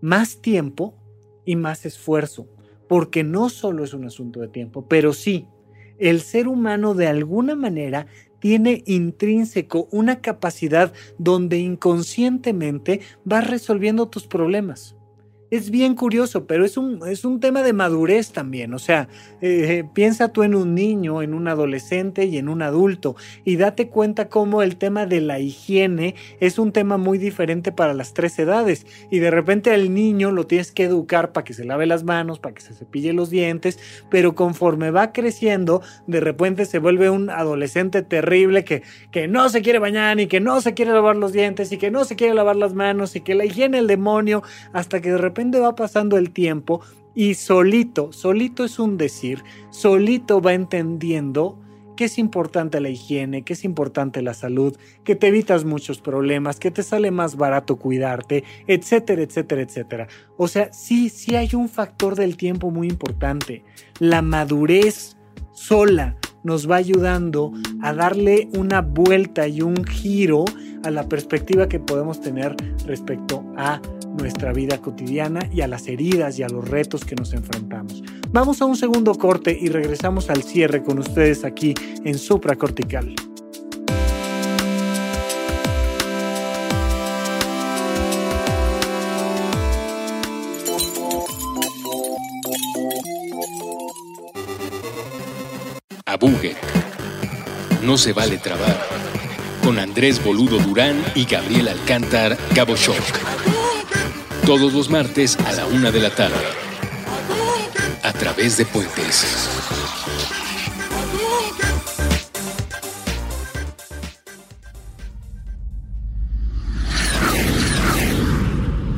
[0.00, 0.94] Más tiempo
[1.44, 2.46] y más esfuerzo,
[2.88, 5.48] porque no solo es un asunto de tiempo, pero sí,
[5.98, 8.06] el ser humano de alguna manera
[8.40, 14.97] tiene intrínseco una capacidad donde inconscientemente vas resolviendo tus problemas
[15.50, 18.74] es bien curioso, pero es un, es un tema de madurez también.
[18.74, 19.08] O sea,
[19.40, 23.88] eh, piensa tú en un niño, en un adolescente y en un adulto y date
[23.88, 28.38] cuenta cómo el tema de la higiene es un tema muy diferente para las tres
[28.38, 28.86] edades.
[29.10, 32.38] Y de repente al niño lo tienes que educar para que se lave las manos,
[32.38, 33.78] para que se cepille los dientes,
[34.10, 39.62] pero conforme va creciendo, de repente se vuelve un adolescente terrible que, que no se
[39.62, 42.34] quiere bañar y que no se quiere lavar los dientes y que no se quiere
[42.34, 46.16] lavar las manos y que la higiene el demonio hasta que de repente va pasando
[46.16, 46.80] el tiempo
[47.14, 51.58] y solito, solito es un decir, solito va entendiendo
[51.96, 56.60] que es importante la higiene, que es importante la salud, que te evitas muchos problemas,
[56.60, 60.08] que te sale más barato cuidarte, etcétera, etcétera, etcétera.
[60.36, 63.64] O sea, sí, sí hay un factor del tiempo muy importante.
[63.98, 65.16] La madurez
[65.52, 66.16] sola
[66.48, 70.46] nos va ayudando a darle una vuelta y un giro
[70.82, 72.56] a la perspectiva que podemos tener
[72.86, 73.82] respecto a
[74.18, 78.02] nuestra vida cotidiana y a las heridas y a los retos que nos enfrentamos.
[78.32, 83.14] Vamos a un segundo corte y regresamos al cierre con ustedes aquí en Supracortical.
[96.20, 96.56] Abuget.
[97.82, 98.86] No se vale trabar.
[99.62, 103.48] Con Andrés Boludo Durán y Gabriel Alcántar Gabo Shock
[104.48, 106.34] todos los martes a la una de la tarde.
[108.02, 109.26] A través de Puentes.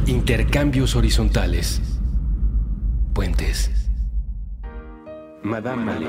[0.06, 1.80] Intercambios horizontales.
[5.50, 6.06] Madame Malé.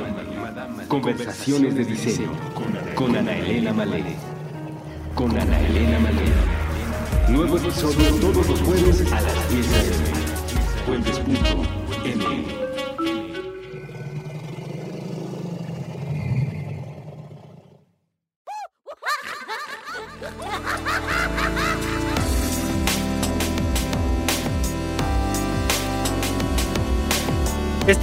[0.88, 2.30] Conversaciones de diseño.
[2.94, 4.04] Con Ana Elena Malé.
[5.16, 6.22] Con Ana Elena Malé.
[7.28, 9.96] Nuevo episodio todos los jueves a las 10 a.m.
[10.86, 11.81] Fuentes.m.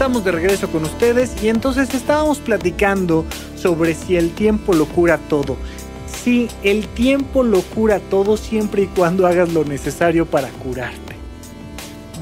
[0.08, 5.56] De regreso con ustedes y entonces estábamos platicando sobre si el tiempo lo cura todo.
[6.06, 11.14] Sí, el tiempo lo cura todo siempre y cuando hagas lo necesario para curarte.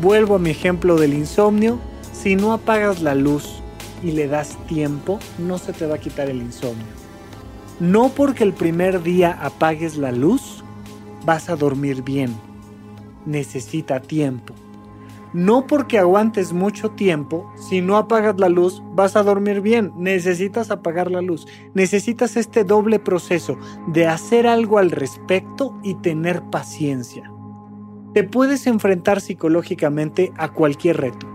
[0.02, 1.78] Vuelvo a mi ejemplo del insomnio.
[2.12, 3.62] Si no apagas la luz
[4.02, 6.86] y le das tiempo, no se te va a quitar el insomnio.
[7.78, 10.64] No porque el primer día apagues la luz,
[11.24, 12.36] vas a dormir bien.
[13.26, 14.54] Necesita tiempo.
[15.36, 19.92] No porque aguantes mucho tiempo, si no apagas la luz, vas a dormir bien.
[19.94, 21.46] Necesitas apagar la luz.
[21.74, 27.30] Necesitas este doble proceso de hacer algo al respecto y tener paciencia.
[28.14, 31.28] Te puedes enfrentar psicológicamente a cualquier reto.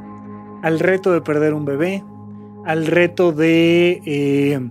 [0.63, 2.03] Al reto de perder un bebé,
[2.65, 4.67] al reto de, eh,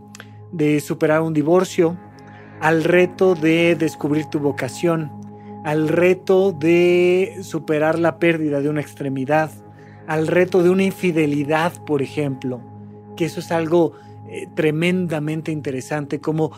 [0.51, 1.97] de superar un divorcio,
[2.61, 5.20] al reto de descubrir tu vocación,
[5.65, 9.51] al reto de superar la pérdida de una extremidad,
[10.07, 12.61] al reto de una infidelidad, por ejemplo,
[13.17, 13.93] que eso es algo
[14.29, 16.53] eh, tremendamente interesante, como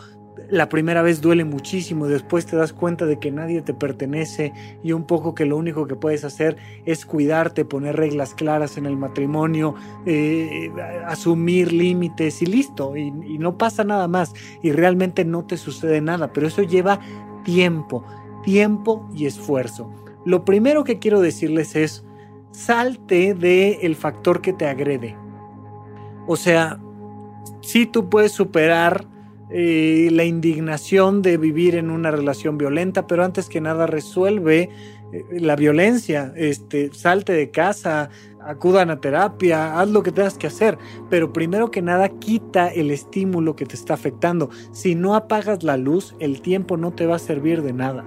[0.49, 4.91] la primera vez duele muchísimo, después te das cuenta de que nadie te pertenece y
[4.91, 8.97] un poco que lo único que puedes hacer es cuidarte, poner reglas claras en el
[8.97, 10.71] matrimonio, eh,
[11.05, 16.33] asumir límites y listo, y no pasa nada más y realmente no te sucede nada,
[16.33, 16.99] pero eso lleva
[17.43, 18.03] tiempo
[18.43, 19.89] tiempo y esfuerzo.
[20.25, 22.05] Lo primero que quiero decirles es,
[22.51, 25.17] salte del el factor que te agrede.
[26.27, 26.79] O sea,
[27.61, 29.07] si tú puedes superar
[29.49, 34.69] eh, la indignación de vivir en una relación violenta, pero antes que nada resuelve
[35.11, 38.09] eh, la violencia, este, salte de casa,
[38.41, 40.77] acudan a terapia, haz lo que tengas que hacer,
[41.09, 44.49] pero primero que nada quita el estímulo que te está afectando.
[44.71, 48.05] Si no apagas la luz, el tiempo no te va a servir de nada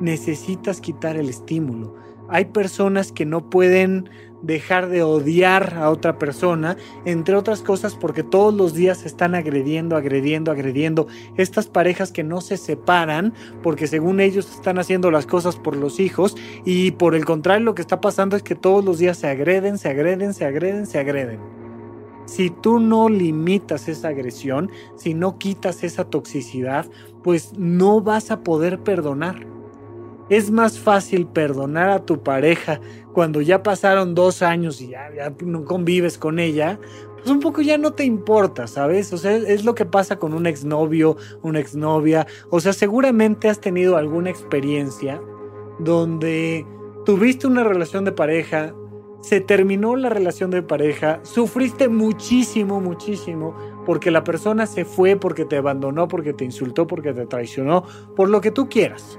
[0.00, 1.94] necesitas quitar el estímulo.
[2.28, 4.08] Hay personas que no pueden
[4.42, 9.34] dejar de odiar a otra persona, entre otras cosas porque todos los días se están
[9.34, 11.06] agrediendo, agrediendo, agrediendo.
[11.36, 16.00] Estas parejas que no se separan porque según ellos están haciendo las cosas por los
[16.00, 19.28] hijos y por el contrario lo que está pasando es que todos los días se
[19.28, 21.40] agreden, se agreden, se agreden, se agreden.
[22.26, 26.86] Si tú no limitas esa agresión, si no quitas esa toxicidad,
[27.24, 29.44] pues no vas a poder perdonar.
[30.30, 32.80] Es más fácil perdonar a tu pareja
[33.12, 35.10] cuando ya pasaron dos años y ya,
[35.44, 36.78] no convives con ella,
[37.16, 39.12] pues un poco ya no te importa, ¿sabes?
[39.12, 42.26] O sea, es lo que pasa con un exnovio, una exnovia.
[42.48, 45.20] O sea, seguramente has tenido alguna experiencia
[45.80, 46.64] donde
[47.04, 48.74] tuviste una relación de pareja,
[49.22, 53.54] se terminó la relación de pareja, sufriste muchísimo, muchísimo,
[53.84, 57.84] porque la persona se fue, porque te abandonó, porque te insultó, porque te traicionó,
[58.16, 59.18] por lo que tú quieras.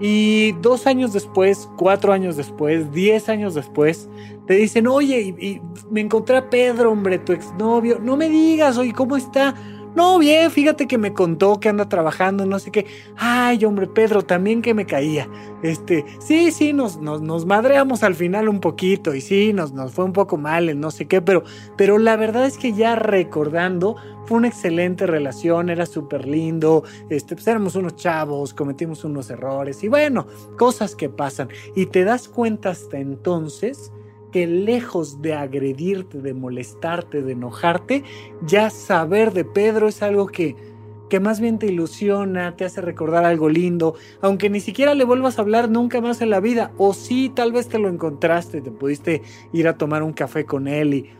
[0.00, 4.08] Y dos años después, cuatro años después, diez años después,
[4.46, 8.92] te dicen, oye, y, me encontré a Pedro, hombre, tu exnovio, no me digas, oye,
[8.92, 9.54] ¿cómo está?
[9.94, 12.86] No, bien, fíjate que me contó que anda trabajando, no sé qué.
[13.16, 15.28] Ay, hombre, Pedro, también que me caía.
[15.62, 19.92] Este, sí, sí, nos, nos, nos madreamos al final un poquito y sí, nos, nos
[19.92, 21.44] fue un poco mal en no sé qué, pero,
[21.76, 27.36] pero la verdad es que ya recordando, fue una excelente relación, era súper lindo, este,
[27.36, 30.26] pues éramos unos chavos, cometimos unos errores y bueno,
[30.58, 31.48] cosas que pasan.
[31.76, 33.92] Y te das cuenta hasta entonces
[34.34, 38.02] que lejos de agredirte, de molestarte, de enojarte,
[38.44, 40.56] ya saber de Pedro es algo que,
[41.08, 45.38] que más bien te ilusiona, te hace recordar algo lindo, aunque ni siquiera le vuelvas
[45.38, 48.72] a hablar nunca más en la vida, o sí, tal vez te lo encontraste, te
[48.72, 49.22] pudiste
[49.52, 51.10] ir a tomar un café con él y...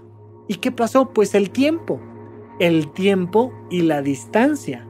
[0.49, 1.13] ¿Y qué pasó?
[1.13, 2.01] Pues el tiempo,
[2.59, 4.89] el tiempo y la distancia.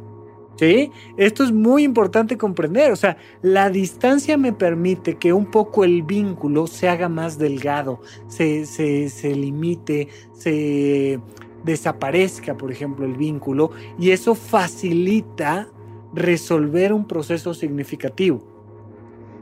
[0.57, 0.93] ¿Sí?
[1.17, 2.93] Esto es muy importante comprender.
[2.93, 8.01] O sea, la distancia me permite que un poco el vínculo se haga más delgado,
[8.29, 11.19] se, se, limite, se
[11.65, 15.69] desaparezca, por ejemplo, el vínculo, y eso facilita
[16.13, 18.45] resolver un proceso significativo.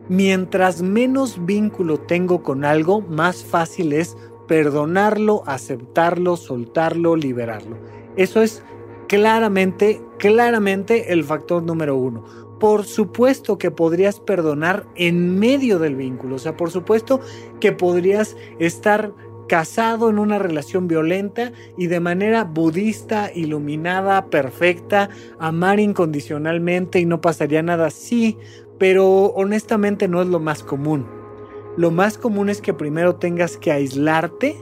[0.09, 4.17] Mientras menos vínculo tengo con algo, más fácil es
[4.49, 7.79] perdonarlo, aceptarlo, soltarlo, liberarlo.
[8.17, 8.63] Eso es
[9.13, 12.25] claramente, claramente el factor número uno.
[12.59, 17.21] Por supuesto que podrías perdonar en medio del vínculo, o sea, por supuesto
[17.61, 19.13] que podrías estar
[19.49, 27.21] casado en una relación violenta y de manera budista, iluminada, perfecta, amar incondicionalmente y no
[27.21, 28.39] pasaría nada así,
[28.79, 31.07] pero honestamente no es lo más común.
[31.77, 34.57] Lo más común es que primero tengas que aislarte,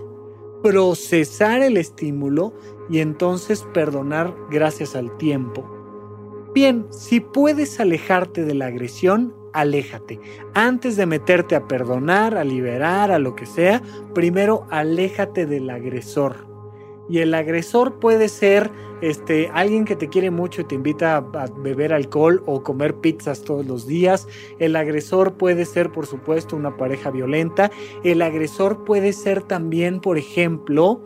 [0.62, 2.52] procesar el estímulo
[2.88, 5.68] y entonces perdonar gracias al tiempo.
[6.54, 10.20] Bien, si puedes alejarte de la agresión, aléjate.
[10.54, 13.82] Antes de meterte a perdonar, a liberar, a lo que sea,
[14.14, 16.49] primero aléjate del agresor.
[17.10, 21.46] Y el agresor puede ser este, alguien que te quiere mucho y te invita a,
[21.58, 24.28] beber alcohol o comer pizzas todos los días.
[24.58, 27.70] El agresor puede ser, por supuesto, una pareja violenta.
[28.04, 31.00] El agresor puede ser también, por ejemplo,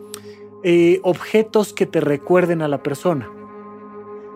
[0.63, 3.31] eh, objetos que te recuerden a la persona.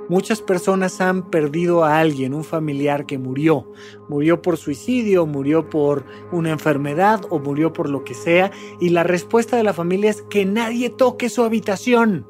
[0.10, 3.72] Muchas personas han perdido a alguien, un familiar que murió.
[4.10, 8.52] Murió por suicidio, murió por una enfermedad o murió por lo que sea.
[8.80, 12.26] Y la respuesta de la familia es que nadie toque su habitación.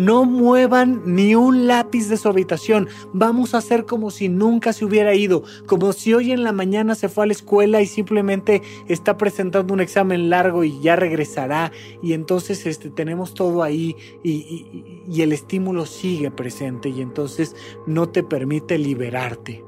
[0.00, 2.88] No muevan ni un lápiz de su habitación.
[3.12, 6.94] Vamos a hacer como si nunca se hubiera ido, como si hoy en la mañana
[6.94, 11.70] se fue a la escuela y simplemente está presentando un examen largo y ya regresará.
[12.02, 13.94] Y entonces este, tenemos todo ahí
[14.24, 17.54] y, y el estímulo sigue presente y entonces
[17.86, 19.62] no te permite liberarte.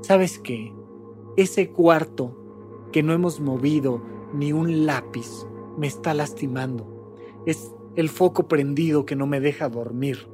[0.00, 0.72] ¿Sabes qué?
[1.36, 2.34] Ese cuarto
[2.92, 4.02] que no hemos movido
[4.32, 5.46] ni un lápiz
[5.76, 7.12] me está lastimando.
[7.44, 10.28] Es el foco prendido que no me deja dormir.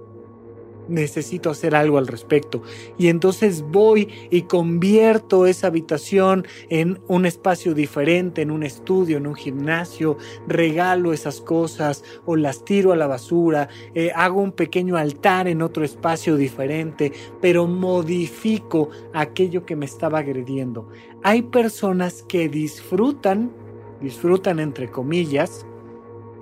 [0.89, 2.63] Necesito hacer algo al respecto.
[2.99, 9.29] Y entonces voy y convierto esa habitación en un espacio diferente, en un estudio, en
[9.29, 14.97] un gimnasio, regalo esas cosas o las tiro a la basura, eh, hago un pequeño
[14.97, 20.89] altar en otro espacio diferente, pero modifico aquello que me estaba agrediendo.
[21.23, 23.53] Hay personas que disfrutan,
[24.01, 25.65] disfrutan entre comillas,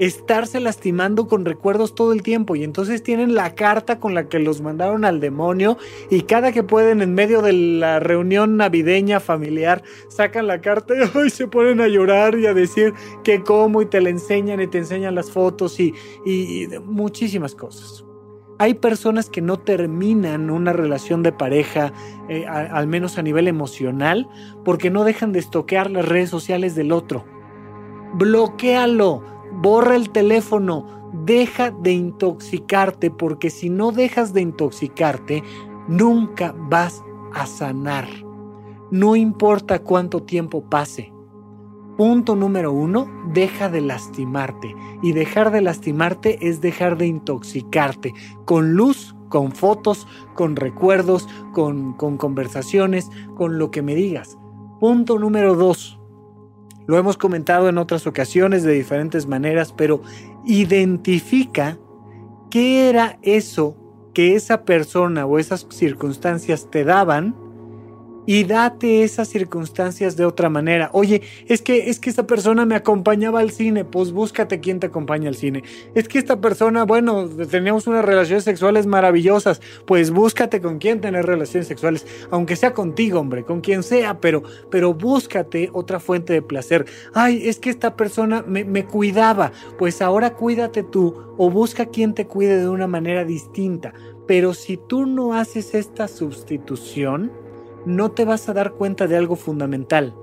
[0.01, 2.57] estarse lastimando con recuerdos todo el tiempo.
[2.57, 5.77] Y entonces tienen la carta con la que los mandaron al demonio
[6.09, 10.95] y cada que pueden en medio de la reunión navideña familiar sacan la carta
[11.27, 14.67] y se ponen a llorar y a decir que cómo y te la enseñan y
[14.67, 15.95] te enseñan las fotos y,
[16.85, 18.05] muchísimas cosas.
[18.59, 21.93] Hay personas que no terminan una relación de pareja,
[22.29, 24.29] eh, al menos a nivel emocional,
[24.65, 27.25] porque no dejan de estoquear las redes sociales del otro.
[28.15, 29.23] Bloquealo,
[29.61, 30.87] borra el teléfono,
[31.25, 35.43] deja de intoxicarte porque si no dejas de intoxicarte,
[35.89, 37.03] nunca vas
[37.35, 38.07] a sanar.
[38.91, 41.13] No importa cuánto tiempo pase.
[41.97, 44.75] Punto número uno, deja de lastimarte.
[45.03, 48.15] Y dejar de lastimarte es dejar de intoxicarte
[48.47, 54.39] con luz, con fotos, con recuerdos, con, con conversaciones, con lo que me digas.
[54.81, 56.00] Punto número dos,
[56.91, 60.03] lo hemos comentado en otras ocasiones de diferentes maneras, pero
[60.45, 61.79] identifica
[62.51, 63.77] qué era eso
[64.13, 67.37] que esa persona o esas circunstancias te daban
[68.31, 70.89] y date esas circunstancias de otra manera.
[70.93, 74.87] Oye, es que es que esta persona me acompañaba al cine, pues búscate quién te
[74.87, 75.65] acompaña al cine.
[75.97, 81.27] Es que esta persona, bueno, teníamos unas relaciones sexuales maravillosas, pues búscate con quién tener
[81.27, 86.41] relaciones sexuales, aunque sea contigo, hombre, con quien sea, pero pero búscate otra fuente de
[86.41, 86.87] placer.
[87.13, 92.15] Ay, es que esta persona me, me cuidaba, pues ahora cuídate tú o busca quien
[92.15, 93.93] te cuide de una manera distinta.
[94.29, 97.33] Pero si tú no haces esta sustitución,
[97.87, 100.15] no te vas a dar cuenta de algo fundamental.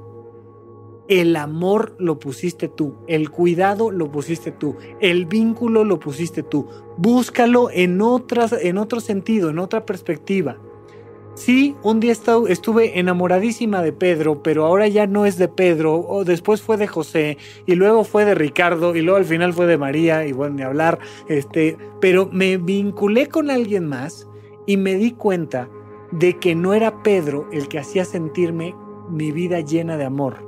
[1.07, 6.67] El amor lo pusiste tú, el cuidado lo pusiste tú, el vínculo lo pusiste tú.
[6.97, 10.57] Búscalo en, otras, en otro sentido, en otra perspectiva.
[11.37, 16.25] Sí, un día estuve enamoradísima de Pedro, pero ahora ya no es de Pedro, o
[16.25, 17.37] después fue de José,
[17.67, 20.63] y luego fue de Ricardo, y luego al final fue de María, y bueno, ni
[20.63, 20.97] hablar,
[21.29, 24.27] este, pero me vinculé con alguien más
[24.65, 25.69] y me di cuenta
[26.11, 28.75] de que no era Pedro el que hacía sentirme
[29.09, 30.47] mi vida llena de amor.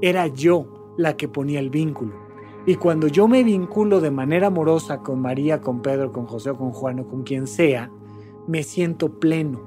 [0.00, 2.14] Era yo la que ponía el vínculo.
[2.66, 6.56] Y cuando yo me vinculo de manera amorosa con María, con Pedro, con José o
[6.56, 7.90] con Juan o con quien sea,
[8.48, 9.60] me siento pleno.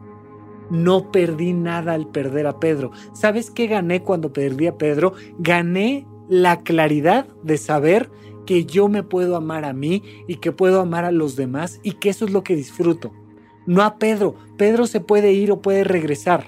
[0.69, 2.91] No perdí nada al perder a Pedro.
[3.13, 5.13] ¿Sabes qué gané cuando perdí a Pedro?
[5.39, 8.11] Gané la claridad de saber
[8.45, 11.93] que yo me puedo amar a mí y que puedo amar a los demás y
[11.93, 13.11] que eso es lo que disfruto
[13.69, 14.33] no a Pedro.
[14.57, 16.47] Pedro se puede ir o puede regresar,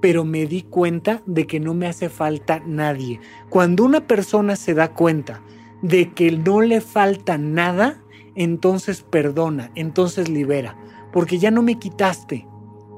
[0.00, 3.18] pero me di cuenta de que no me hace falta nadie.
[3.48, 5.42] Cuando una persona se da cuenta
[5.82, 8.00] de que no le falta nada,
[8.36, 10.78] entonces perdona, entonces libera,
[11.12, 12.46] porque ya no me quitaste,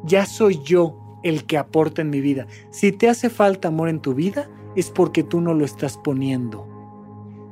[0.04, 2.46] ya soy yo el que aporta en mi vida.
[2.70, 6.68] Si te hace falta amor en tu vida, es porque tú no lo estás poniendo.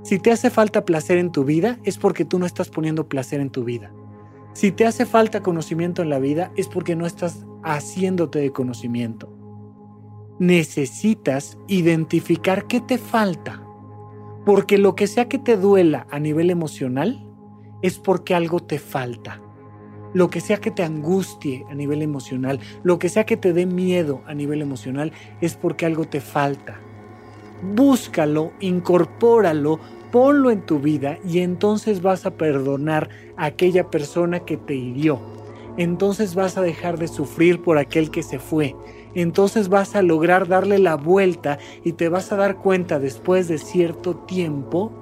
[0.03, 3.41] Si te hace falta placer en tu vida, es porque tú no estás poniendo placer
[3.41, 3.91] en tu vida.
[4.53, 9.33] Si te hace falta conocimiento en la vida es porque no estás haciéndote de conocimiento.
[10.39, 13.63] Necesitas identificar qué te falta.
[14.45, 17.27] Porque lo que sea que te duela a nivel emocional
[17.83, 19.41] es porque algo te falta.
[20.13, 23.67] Lo que sea que te angustie a nivel emocional, lo que sea que te dé
[23.67, 26.81] miedo a nivel emocional, es porque algo te falta.
[27.63, 29.79] Búscalo, incorpóralo,
[30.11, 35.21] ponlo en tu vida y entonces vas a perdonar a aquella persona que te hirió.
[35.77, 38.75] Entonces vas a dejar de sufrir por aquel que se fue.
[39.15, 43.59] Entonces vas a lograr darle la vuelta y te vas a dar cuenta después de
[43.59, 44.93] cierto tiempo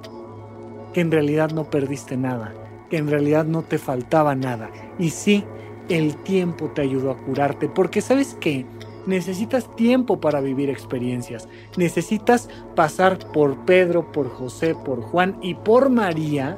[0.93, 2.53] que en realidad no perdiste nada,
[2.89, 4.69] que en realidad no te faltaba nada.
[4.97, 5.43] Y sí,
[5.89, 8.65] el tiempo te ayudó a curarte, porque sabes qué,
[9.05, 11.47] necesitas tiempo para vivir experiencias.
[11.77, 16.57] Necesitas pasar por Pedro, por José, por Juan y por María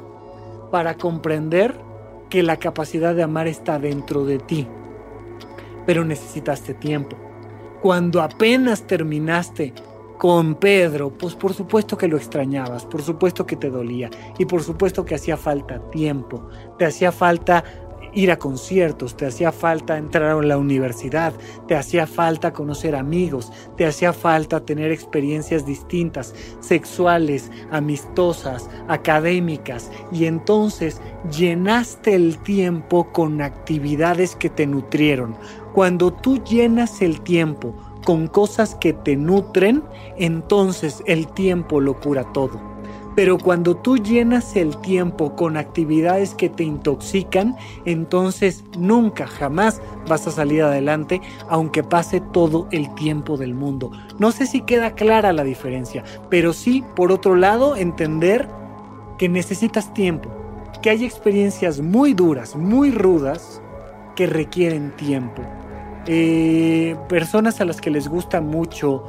[0.70, 1.78] para comprender
[2.28, 4.66] que la capacidad de amar está dentro de ti.
[5.86, 7.16] Pero necesitaste tiempo.
[7.82, 9.74] Cuando apenas terminaste
[10.22, 14.62] con Pedro, pues por supuesto que lo extrañabas, por supuesto que te dolía y por
[14.62, 17.64] supuesto que hacía falta tiempo, te hacía falta
[18.14, 21.32] ir a conciertos, te hacía falta entrar a la universidad,
[21.66, 30.26] te hacía falta conocer amigos, te hacía falta tener experiencias distintas, sexuales, amistosas, académicas, y
[30.26, 31.00] entonces
[31.36, 35.36] llenaste el tiempo con actividades que te nutrieron.
[35.72, 39.82] Cuando tú llenas el tiempo con cosas que te nutren,
[40.18, 42.71] entonces el tiempo lo cura todo.
[43.14, 50.26] Pero cuando tú llenas el tiempo con actividades que te intoxican, entonces nunca, jamás vas
[50.26, 53.90] a salir adelante, aunque pase todo el tiempo del mundo.
[54.18, 58.48] No sé si queda clara la diferencia, pero sí, por otro lado, entender
[59.18, 60.30] que necesitas tiempo,
[60.80, 63.62] que hay experiencias muy duras, muy rudas,
[64.16, 65.42] que requieren tiempo.
[66.06, 69.04] Eh, personas a las que les gusta mucho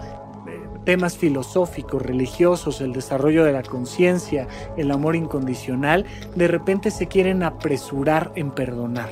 [0.83, 6.05] temas filosóficos, religiosos, el desarrollo de la conciencia, el amor incondicional,
[6.35, 9.09] de repente se quieren apresurar en perdonar.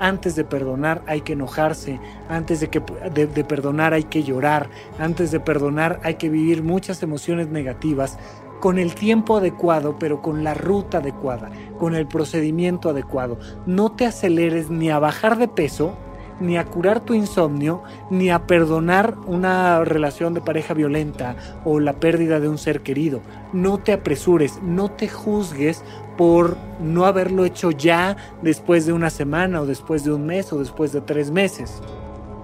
[0.00, 2.82] Antes de perdonar hay que enojarse, antes de, que,
[3.14, 4.68] de, perdonar hay que llorar,
[4.98, 8.18] antes de perdonar hay que vivir muchas emociones negativas
[8.60, 13.38] con el tiempo adecuado, pero con la ruta adecuada, con el procedimiento adecuado.
[13.66, 15.94] No te aceleres ni a bajar de peso,
[16.40, 21.94] ni a curar tu insomnio, ni a perdonar una relación de pareja violenta o la
[21.94, 23.20] pérdida de un ser querido.
[23.52, 25.84] No te apresures, no te juzgues
[26.16, 30.58] por no haberlo hecho ya después de una semana o después de un mes o
[30.58, 31.82] después de tres meses.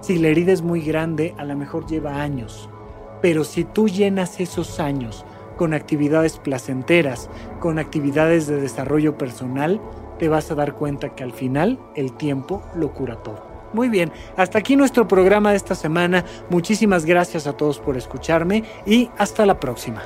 [0.01, 2.69] Si la herida es muy grande, a lo mejor lleva años.
[3.21, 5.25] Pero si tú llenas esos años
[5.57, 7.29] con actividades placenteras,
[7.59, 9.81] con actividades de desarrollo personal,
[10.17, 13.48] te vas a dar cuenta que al final el tiempo lo cura todo.
[13.73, 16.25] Muy bien, hasta aquí nuestro programa de esta semana.
[16.49, 20.01] Muchísimas gracias a todos por escucharme y hasta la próxima.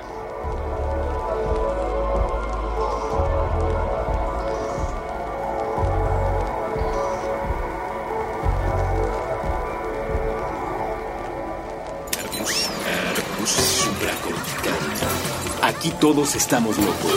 [15.61, 17.13] Aquí todos estamos locos.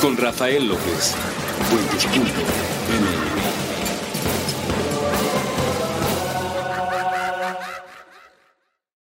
[0.00, 1.14] Con Rafael López.
[1.70, 2.71] Puentes.mx